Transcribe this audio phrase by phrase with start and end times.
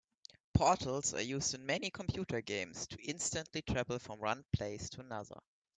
[0.55, 5.39] Portals are used in many computer games to instantly travel from one place to another.